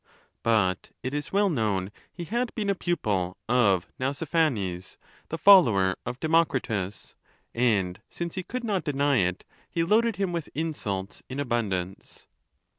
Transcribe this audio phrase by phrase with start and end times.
[0.41, 4.97] But it is well known he had been a pupil, of Nau siphanes,
[5.29, 7.13] the follower of Deraocritus;
[7.53, 12.25] and since he could not deny it, he loaded him with insults in abundance.